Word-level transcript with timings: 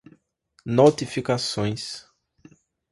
notificações 0.73 2.07